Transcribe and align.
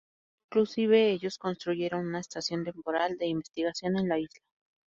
Inclusive 0.49 1.11
ellos 1.11 1.37
construyeron 1.37 2.07
una 2.07 2.21
estación 2.21 2.63
temporal 2.63 3.19
de 3.19 3.27
investigación 3.27 3.99
en 3.99 4.09
la 4.09 4.17
isla. 4.17 4.41